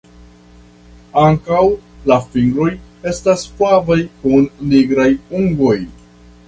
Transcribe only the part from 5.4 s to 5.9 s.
ungoj.